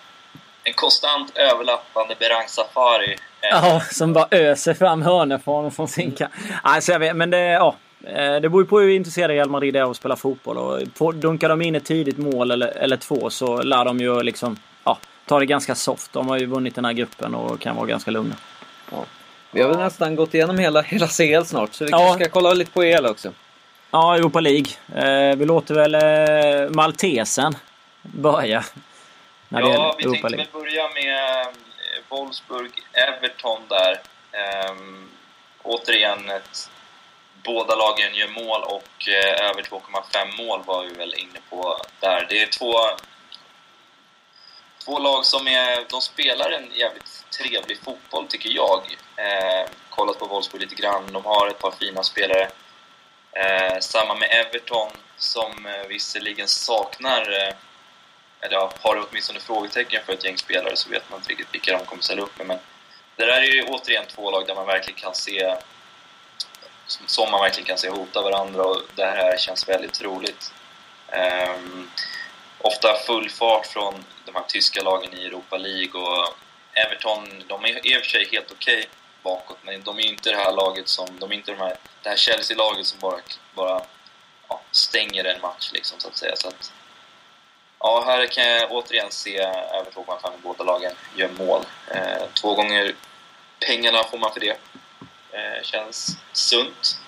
[0.66, 3.16] en konstant överlappande Berang Safari.
[3.40, 6.32] Ja, som bara öser fram hörnor från, från sin kant.
[6.62, 7.76] Alltså jag vet, men det, ja.
[8.04, 10.58] Eh, det beror ju på hur intresserade Real Madrid är av att spela fotboll.
[10.58, 14.56] Och dunkar de in ett tidigt mål eller, eller två så lär de ju liksom
[14.84, 16.12] ja, tar det ganska soft.
[16.12, 18.34] De har ju vunnit den här gruppen och kan vara ganska lugna.
[18.90, 19.04] Ja.
[19.56, 21.98] Vi har väl nästan gått igenom hela, hela CL snart, så vi ja.
[21.98, 23.32] kanske ska kolla lite på EL också.
[23.90, 24.66] Ja, Europa League.
[24.94, 27.56] Eh, vi låter väl eh, Maltesen
[28.02, 28.64] börja.
[29.48, 31.46] När ja, vi tänkte väl börja med eh,
[32.08, 34.00] Wolfsburg-Everton där.
[34.70, 35.08] Um,
[35.62, 36.70] återigen, ett,
[37.44, 42.26] båda lagen gör mål och eh, över 2,5 mål var vi väl inne på där.
[42.28, 42.74] Det är två,
[44.86, 48.96] två lag som är, de spelar en jävligt trevlig fotboll, tycker jag.
[49.16, 52.48] Eh, kollat på Wolfsburg lite grann, de har ett par fina spelare.
[53.32, 57.54] Eh, samma med Everton, som eh, visserligen saknar eh,
[58.40, 61.78] eller ja, har åtminstone frågetecken för ett gäng spelare så vet man inte riktigt vilka
[61.78, 62.46] de kommer ställa upp med.
[62.46, 62.58] Men
[63.16, 65.56] det där är ju återigen två lag där man verkligen kan se
[66.86, 70.52] som man verkligen kan se hota varandra och det här känns väldigt roligt.
[71.12, 71.90] Um,
[72.58, 76.34] ofta full fart från de här tyska lagen i Europa League och
[76.72, 78.86] Everton, de är i och för sig helt okej okay
[79.22, 82.08] bakåt men de är inte det här laget som, de är inte de här, det
[82.08, 83.20] här Chelsea-laget som bara,
[83.54, 83.80] bara
[84.48, 86.36] ja, stänger en match liksom så att säga.
[86.36, 86.72] Så att,
[87.78, 91.62] Ja, här kan jag återigen se över 2,5 båda lagen gör mål.
[91.90, 92.94] Eh, två gånger
[93.60, 94.56] pengarna får man för det.
[95.32, 97.00] Eh, känns sunt.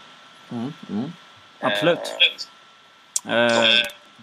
[0.50, 1.12] Mm, mm.
[1.60, 2.16] Absolut.
[3.28, 3.82] Eh, eh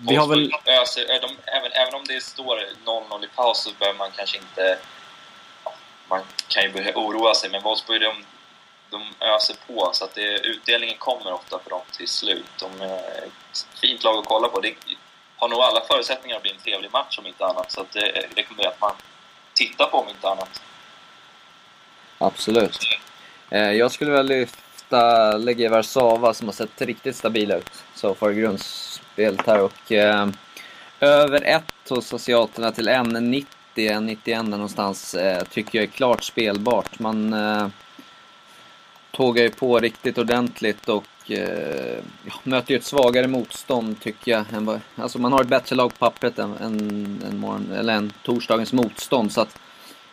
[0.09, 0.51] vi har väl...
[0.65, 4.77] Öser, de, även, även om det står 0-0 i paus så behöver man kanske inte...
[6.07, 8.25] Man kan ju börja oroa sig, men Wolfsburg de,
[8.89, 12.45] de öser på så att det, utdelningen kommer ofta för dem till slut.
[12.59, 14.59] De är ett fint lag att kolla på.
[14.59, 14.75] Det,
[15.37, 17.71] har nog alla förutsättningar att bli en trevlig match om inte annat.
[17.71, 18.93] Så att det rekommenderar att man
[19.53, 20.61] tittar på om inte annat.
[22.17, 22.79] Absolut.
[23.49, 28.29] Eh, jag skulle väl lyfta Legia Warszawa som har sett riktigt stabila ut så far
[29.15, 30.27] i här och eh,
[30.99, 36.99] över 1 hos asiaterna till 1,90, 1,91 någonstans eh, tycker jag är klart spelbart.
[36.99, 37.67] Man eh,
[39.11, 42.03] tågar ju på riktigt ordentligt och eh,
[42.43, 44.45] möter ju ett svagare motstånd tycker jag.
[44.53, 48.13] Än alltså man har ett bättre lag på pappret än, än, än, morgon, eller än
[48.23, 49.31] torsdagens motstånd.
[49.31, 49.59] Så att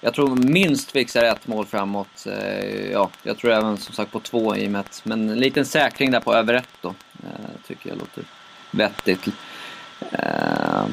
[0.01, 2.27] jag tror minst fixar ett mål framåt.
[2.27, 5.39] Eh, ja, jag tror även som sagt på två i och med att, Men en
[5.39, 6.89] liten säkring där på över ett då.
[7.23, 8.25] Eh, tycker jag låter
[8.73, 9.27] vettigt.
[10.13, 10.85] Eh,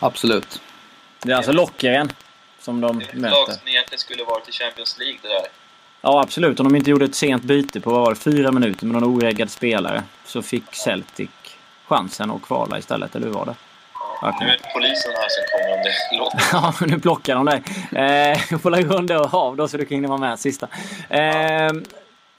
[0.00, 0.60] absolut.
[1.22, 2.12] Det är alltså Lockeren
[2.58, 3.12] som de möter.
[3.12, 5.46] Det är ett lag som egentligen skulle varit i Champions League det där.
[6.02, 6.60] Ja, absolut.
[6.60, 10.02] Om de inte gjorde ett sent byte på var fyra minuter med någon oreggad spelare
[10.24, 11.30] så fick Celtic
[11.86, 13.54] chansen att kvala istället, eller hur var det?
[14.22, 16.40] Ja, nu är det polisen här som kommer om det låter.
[16.52, 17.62] ja, nu plockar de dig.
[17.92, 20.68] Eh, jag får lägga runda av då så du kan hinna vara med sista.
[21.08, 21.70] Eh,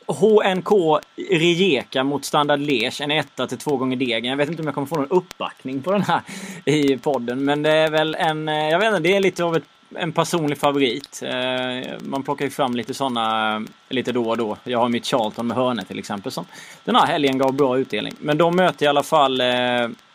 [0.07, 3.01] HNK Rijeka mot Standard Liège.
[3.01, 4.25] En etta till två gånger degen.
[4.25, 6.21] Jag vet inte om jag kommer få någon uppbackning på den här
[6.65, 7.45] i podden.
[7.45, 8.49] Men det är väl en...
[8.49, 9.63] Eh, jag vet inte, det är lite av ett
[9.95, 11.23] en personlig favorit.
[11.25, 14.57] Eh, man plockar ju fram lite sådana eh, lite då och då.
[14.63, 16.45] Jag har mitt Charlton med hörnet till exempel som
[16.83, 18.13] den här helgen gav bra utdelning.
[18.19, 19.41] Men de möter i alla fall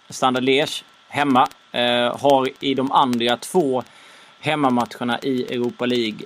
[0.09, 1.49] Standard Liège hemma.
[2.13, 3.83] Har i de andra två
[4.41, 6.19] hemmamatcherna i Europa League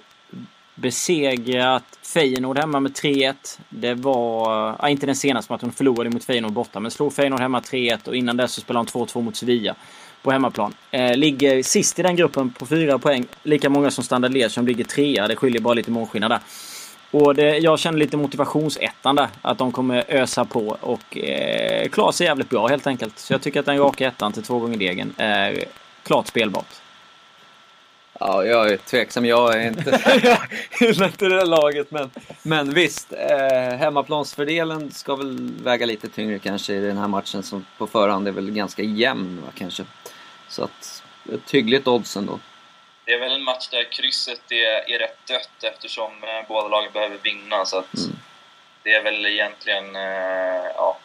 [0.80, 3.34] besegrat Feyenoord hemma med 3-1.
[3.68, 7.40] Det var, ja, inte den senaste matchen, de förlorade mot Feyenoord borta, men slog Feyenoord
[7.40, 9.74] hemma 3-1 och innan dess så spelade de 2-2 mot Sevilla
[10.22, 10.74] på hemmaplan.
[10.90, 13.26] Eh, ligger sist i den gruppen på fyra poäng.
[13.42, 15.28] Lika många som Standard Liège som ligger trea.
[15.28, 16.40] Det skiljer bara lite målskillnad där.
[17.10, 19.28] Och det, jag känner lite motivationsettan där.
[19.42, 23.18] Att de kommer ösa på och eh, klara sig jävligt bra helt enkelt.
[23.18, 25.64] Så jag tycker att den raka ettan till två gånger degen är
[26.02, 26.66] klart spelbart.
[28.22, 29.24] Ja, jag är tveksam.
[29.24, 30.38] Jag är inte, jag
[30.80, 31.90] gillar inte det laget.
[31.90, 32.10] Men,
[32.42, 37.66] men visst, eh, hemmaplansfördelen ska väl väga lite tyngre kanske i den här matchen som
[37.78, 39.84] på förhand är väl ganska jämn va, kanske.
[40.48, 41.02] Så att,
[41.32, 42.38] ett hyggligt odds ändå.
[43.04, 46.92] Det är väl en match där krysset är, är rätt dött eftersom eh, båda lagen
[46.92, 47.64] behöver vinna.
[47.64, 48.16] Så att mm.
[48.82, 50.98] det är väl egentligen, eh, ja,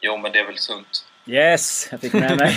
[0.00, 1.04] jo men det är väl sunt.
[1.26, 2.56] Yes, jag fick med mig.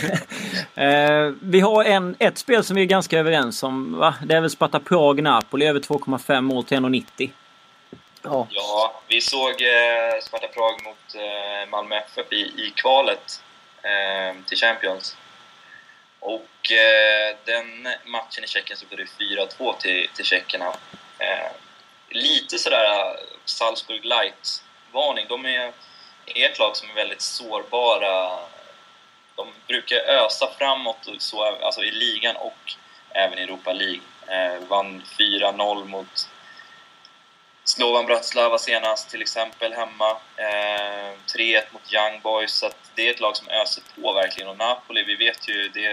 [0.75, 3.97] eh, vi har en, ett spel som vi är ganska överens om.
[3.97, 4.15] Va?
[4.25, 7.31] Det är väl Sparta Prag-Napoli över 2,5 mål till 1,90.
[8.21, 8.47] Ja.
[8.49, 13.43] ja, vi såg eh, Sparta Prag mot eh, Malmö FF i, i kvalet
[13.81, 15.17] eh, till Champions.
[16.19, 19.25] Och eh, den matchen i Tjeckien så blev det
[19.59, 20.67] 4-2 till, till tjeckerna.
[21.17, 21.51] Eh,
[22.09, 25.25] lite sådär Salzburg light-varning.
[25.29, 25.71] De är,
[26.25, 28.39] är ett lag som är väldigt sårbara
[29.35, 32.73] de brukar ösa framåt så, alltså i ligan och
[33.09, 34.01] även i Europa League.
[34.27, 36.29] Eh, vann 4-0 mot
[37.63, 40.09] Slovan Bratislava senast till exempel hemma.
[40.37, 44.49] Eh, 3-1 mot Young Boys, så det är ett lag som öser på verkligen.
[44.49, 45.85] Och Napoli, vi vet ju, det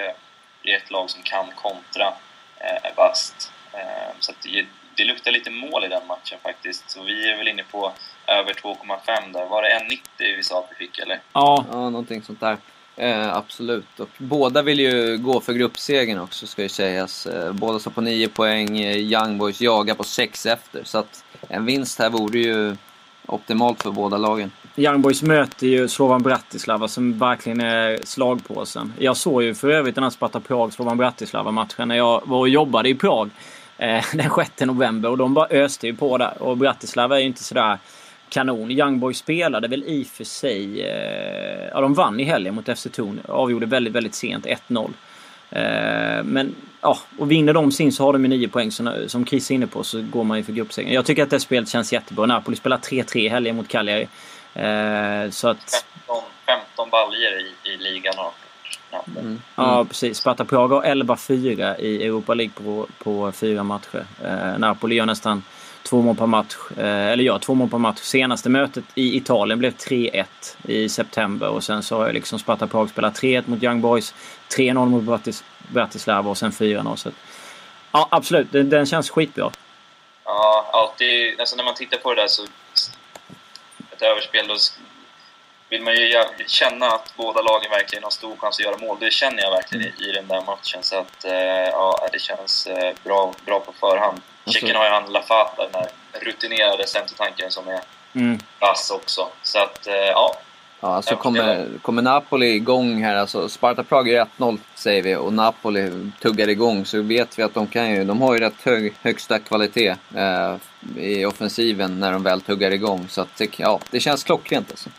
[0.73, 2.15] är ett lag som kan kontra.
[2.57, 3.53] eh, vast.
[3.73, 4.67] Eh, så det,
[5.01, 6.91] det luktar lite mål i den matchen faktiskt.
[6.91, 7.93] Så vi är väl inne på
[8.27, 9.47] över 2,5 där.
[9.47, 11.21] Var det 1,90 vi sa att vi fick eller?
[11.33, 12.57] Ja, ja någonting sånt där.
[12.97, 14.01] Eh, absolut.
[14.01, 17.27] Och båda vill ju gå för gruppsegern också, ska ju sägas.
[17.27, 18.79] Eh, båda står på 9 poäng.
[18.79, 20.85] Young Boys jagar på 6 efter.
[20.85, 22.77] Så att en vinst här vore ju
[23.27, 24.51] optimalt för båda lagen.
[24.77, 28.93] Young Boys möter ju Slovan Bratislava som verkligen är slagpåsen.
[28.99, 32.89] Jag såg ju för övrigt den här Sparta Prag-Slovan Bratislava-matchen när jag var och jobbade
[32.89, 33.31] i Prag
[33.81, 36.43] eh, den 6 november och de bara öste ju på där.
[36.43, 37.79] Och Bratislava är ju inte sådär
[38.29, 38.71] kanon.
[38.71, 40.83] Young Boys spelade väl i och för sig...
[40.83, 43.21] Eh, ja, de vann i helgen mot FC Torn.
[43.29, 44.47] Avgjorde väldigt, väldigt sent.
[44.47, 44.91] 1-0.
[45.51, 48.73] Eh, men ja, och vinner de sin så har de ju 9 poäng.
[48.73, 50.93] Så, som Chris är inne på så går man ju för gruppsegern.
[50.93, 52.27] Jag tycker att det spelet känns jättebra.
[52.27, 54.09] Napoli spelar 3-3 i helgen mot Cagliari.
[54.55, 55.85] Eh, så att...
[56.07, 58.31] 15, 15 baljer i, i ligan har
[59.17, 59.43] Mm.
[59.57, 60.19] Ja, precis.
[60.19, 64.07] Sparta Prag har 11-4 i Europa League på, på fyra matcher.
[64.25, 65.43] Eh, Napoli gör nästan
[65.83, 66.57] två mål per match.
[66.77, 68.01] Eh, eller ja, två mål per match.
[68.01, 70.25] Senaste mötet i Italien blev 3-1
[70.63, 74.15] i september och sen så har liksom Sparta Prag spelat 3-1 mot Young Boys,
[74.57, 76.97] 3-0 mot Bratis Bratislava och sen 4-0.
[76.97, 77.11] Så
[77.93, 78.53] ja, absolut.
[78.53, 79.51] Den, den känns skitbra.
[80.25, 81.41] Ja, alltid.
[81.41, 82.43] Alltså när man tittar på det där så...
[83.93, 84.55] Ett överspel, då
[85.71, 88.97] vill man ju känna att båda lagen verkligen har stor chans att göra mål.
[89.01, 90.83] Det känner jag verkligen i, i den där matchen.
[90.83, 94.21] Så att, eh, ja, det känns eh, bra, bra på förhand.
[94.47, 97.81] Tjeckien alltså- har ju han Lafata, den här rutinerade centertanken som är
[98.15, 98.39] mm.
[98.61, 99.29] vass också.
[99.43, 100.37] Så att, eh, ja.
[100.83, 105.33] Ja, alltså kommer, kommer Napoli igång här, alltså Sparta Prag är 1-0 säger vi och
[105.33, 108.95] Napoli tuggar igång så vet vi att de kan ju, de har ju rätt hög,
[109.03, 110.57] högsta kvalitet eh,
[110.97, 113.07] i offensiven när de väl tuggar igång.
[113.09, 114.91] Så att ja, det känns klockrent alltså.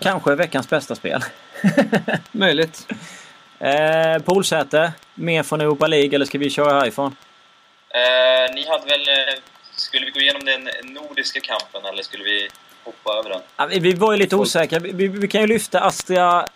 [0.00, 1.24] Kanske veckans bästa spel.
[2.32, 2.86] Möjligt.
[3.58, 7.16] Eh, Polsäte, mer från Europa League eller ska vi köra härifrån?
[7.90, 9.08] Eh, ni hade väl...
[9.08, 9.34] Eh,
[9.76, 12.48] skulle vi gå igenom den nordiska kampen eller skulle vi
[12.84, 13.40] hoppa över den?
[13.56, 14.78] Ja, vi var ju lite osäkra.
[14.78, 16.46] Vi, vi, vi, kan ju lyfta Astra...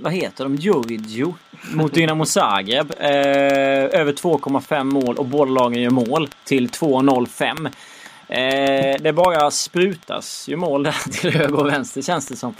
[0.00, 0.56] Vad heter de?
[0.56, 1.34] Giorgio
[1.74, 2.94] mot Dynamo Zagreb.
[2.98, 3.10] Eh,
[4.00, 7.72] över 2,5 mål och båda lagen gör mål till 2,05.
[8.28, 12.54] Eh, det bara sprutas ju mål där till höger och vänster känns det som.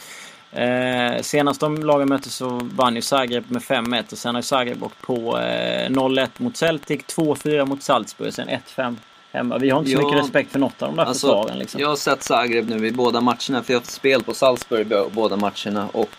[0.52, 4.46] Eh, senast de lagen möttes så vann ju Zagreb med 5-1 och sen har ju
[4.46, 8.96] Zagreb åkt på eh, 0-1 mot Celtic, 2-4 mot Salzburg, sen 1-5
[9.32, 9.58] hemma.
[9.58, 11.58] Vi har inte så mycket respekt för något av de där alltså, försvaren.
[11.58, 11.80] Liksom.
[11.80, 14.92] Jag har sett Zagreb nu i båda matcherna, för jag har haft spel på Salzburg
[14.92, 15.88] i båda matcherna.
[15.92, 16.16] Och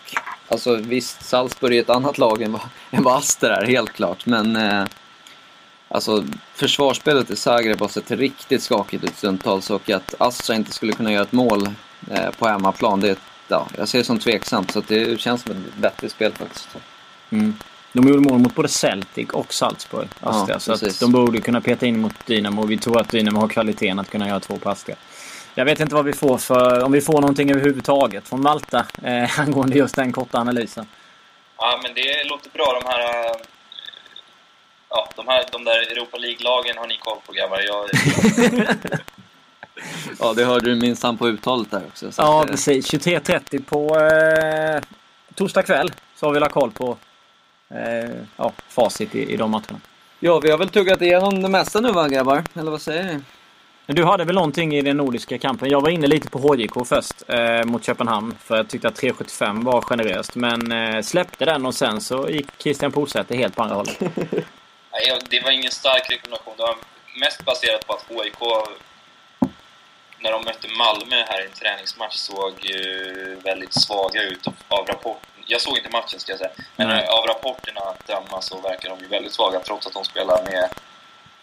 [0.48, 4.26] alltså visst, Salzburg är ett annat lag än vad, än vad Aster är, helt klart.
[4.26, 4.84] Men eh,
[5.92, 6.24] Alltså
[6.54, 11.12] försvarsspelet i Zagreb har sett riktigt skakigt ut stundtals och att Astra inte skulle kunna
[11.12, 11.68] göra ett mål
[12.10, 14.70] eh, på hemmaplan, det, ja, jag ser det som tveksamt.
[14.70, 16.68] Så det känns som ett bättre spel faktiskt.
[17.30, 17.54] Mm.
[17.92, 20.54] De gjorde mål mot både Celtic och Salzburg, Astra.
[20.54, 22.66] Ja, så att de borde kunna peta in mot Dynamo.
[22.66, 24.94] Vi tror att Dynamo har kvaliteten att kunna göra två på Astra.
[25.54, 29.40] Jag vet inte vad vi får för, om vi får någonting överhuvudtaget från Malta eh,
[29.40, 30.86] angående just den korta analysen.
[31.56, 32.80] Ja, men det låter bra.
[32.82, 33.34] De här
[34.90, 37.60] ja, de, här, de där Europa League-lagen har ni koll på grabbar.
[37.60, 37.88] Jag...
[40.20, 42.10] ja, det hörde du minsann på uttalet där också.
[42.16, 42.92] ja, att, precis.
[42.92, 44.82] 23.30 på eh,
[45.34, 46.96] torsdag kväll så har vi lagt koll på
[47.68, 49.80] eh, ja, facit i, i de matcherna.
[50.20, 52.44] Ja, vi har väl tuggat igenom det mesta nu va grabbar?
[52.54, 53.20] Eller vad säger ni?
[53.86, 55.70] Du hade väl någonting i den nordiska kampen?
[55.70, 58.34] Jag var inne lite på HJK först eh, mot Köpenhamn.
[58.40, 60.34] För jag tyckte att 3,75 var generöst.
[60.36, 64.00] Men eh, släppte den och sen så gick Christian Polsäter helt på andra hållet.
[65.30, 66.54] Det var ingen stark rekommendation.
[66.56, 66.76] Det var
[67.20, 68.38] mest baserat på att HIK,
[70.18, 72.70] när de mötte Malmö här i en träningsmatch, såg
[73.42, 75.30] väldigt svaga ut av rapporten.
[75.46, 77.08] Jag såg inte matchen ska jag säga, men mm.
[77.08, 80.68] av rapporterna att döma så verkar de ju väldigt svaga trots att de spelar med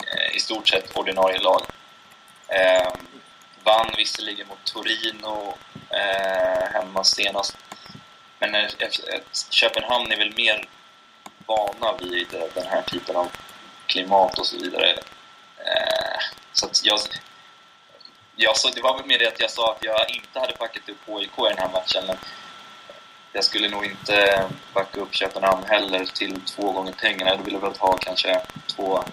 [0.07, 1.62] eh, i stort sett ordinarie lag.
[2.47, 2.93] Eh,
[3.63, 5.57] vann visserligen mot Torino
[5.89, 7.57] eh, hemma senast,
[8.39, 8.55] men
[9.49, 10.67] Köpenhamn är väl mer
[11.47, 13.27] vana vid den här typen av
[13.86, 14.89] klimat och så vidare.
[15.58, 16.19] Eh,
[16.54, 17.00] så att jag,
[18.35, 20.89] jag så, det var väl mer det att jag sa att jag inte hade backat
[20.89, 22.04] upp HIK i den här matchen.
[22.08, 22.17] Men
[23.33, 27.31] jag skulle nog inte backa upp Köpenhamn heller till två gånger pengarna.
[27.31, 29.04] Jag ville väl ha kanske två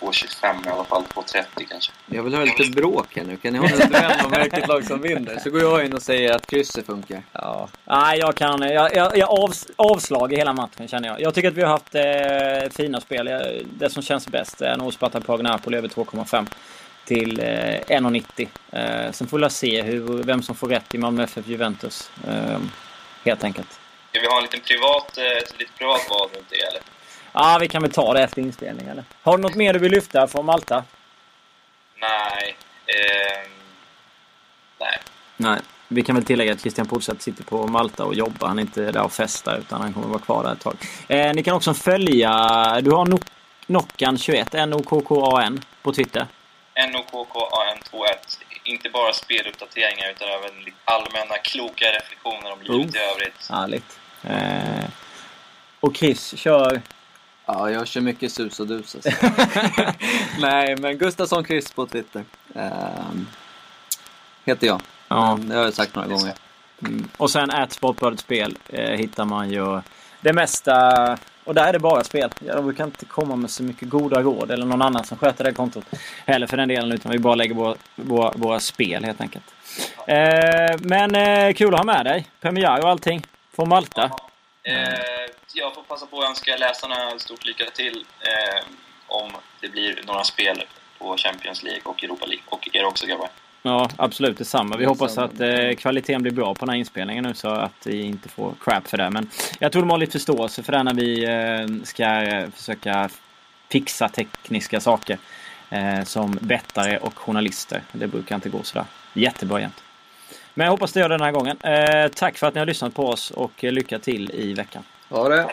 [0.00, 1.92] 2.25 i alla fall, 2.30 kanske.
[2.06, 3.36] Jag vill ha lite bråk här nu.
[3.36, 5.38] Kan ni ha en duell om vilket lag som vinner?
[5.38, 7.22] Så går jag in och säger att krysset funkar.
[7.32, 7.68] Ja.
[7.84, 8.62] Nej, jag kan...
[8.62, 11.20] Jag, jag, jag avs, avslag i hela matchen känner jag.
[11.20, 13.30] Jag tycker att vi har haft eh, fina spel.
[13.78, 16.46] Det som känns bäst är nog Sparta Prag Napoli över 2,5
[17.04, 18.48] till eh, 1,90.
[18.72, 22.10] Eh, sen får vi se hur, vem som får rätt i Malmö FF Juventus.
[22.28, 22.58] Eh,
[23.24, 23.80] helt enkelt.
[24.10, 26.82] Ska vi ha en liten privat, eh, ett litet privat val runt det eller?
[27.34, 29.02] Ja, vi kan väl ta det efter inspelningen.
[29.22, 30.84] Har du något mer du vill lyfta från Malta?
[32.00, 32.56] Nej.
[32.86, 33.48] Eh,
[34.80, 34.98] nej.
[35.36, 35.60] Nej.
[35.88, 38.48] Vi kan väl tillägga att Christian Poulsen sitter på Malta och jobbar.
[38.48, 40.76] Han är inte där och festar utan han kommer vara kvar där ett tag.
[41.08, 42.30] Eh, ni kan också följa...
[42.80, 43.18] Du har no
[43.66, 46.26] Nockan21, N-O-K-K-A-N, på Twitter.
[46.74, 48.38] N-O-K-K-A-N-2-1.
[48.64, 53.00] Inte bara speluppdateringar utan även allmänna kloka reflektioner om livet oh.
[53.00, 53.50] i övrigt.
[53.50, 53.98] Härligt.
[54.22, 54.84] Eh,
[55.80, 56.82] och Chris kör...
[57.46, 58.94] Ja, jag kör mycket sus och dus.
[58.94, 59.10] Alltså.
[60.40, 62.24] Nej, men Gustafsson Chris på Twitter.
[62.54, 62.70] Eh,
[64.44, 64.80] heter jag.
[65.08, 65.38] Ja.
[65.42, 66.34] Det har jag sagt några gånger.
[66.86, 67.08] Mm.
[67.16, 69.80] Och sen Sportbladet Spel eh, hittar man ju
[70.20, 71.18] det mesta.
[71.44, 72.30] Och där är det bara spel.
[72.46, 75.52] Jag brukar inte komma med så mycket goda råd eller någon annan som sköter det
[75.52, 75.84] kontot
[76.26, 76.92] heller för den delen.
[76.92, 79.44] Utan vi bara lägger våra, våra, våra spel helt enkelt.
[80.06, 82.26] Eh, men eh, kul att ha med dig.
[82.40, 83.26] Premiär och allting.
[83.56, 84.10] Från Malta.
[84.62, 85.23] Eh,
[85.54, 88.64] jag får passa på att önska läsarna stort lycka till eh,
[89.06, 89.30] om
[89.60, 90.64] det blir några spel
[90.98, 92.44] på Champions League och Europa League.
[92.48, 93.28] Och er också grabbar.
[93.62, 94.76] Ja, absolut detsamma.
[94.76, 98.02] Vi hoppas att eh, kvaliteten blir bra på den här inspelningen nu så att vi
[98.02, 99.10] inte får crap för det.
[99.10, 103.10] Men jag tror de har lite förståelse för det när vi eh, ska eh, försöka
[103.68, 105.18] fixa tekniska saker.
[105.70, 107.82] Eh, som bettare och journalister.
[107.92, 109.82] Det brukar inte gå sådär jättebra jämt.
[110.54, 111.56] Men jag hoppas det gör det den här gången.
[111.60, 114.82] Eh, tack för att ni har lyssnat på oss och lycka till i veckan.
[115.08, 115.50] Ha det!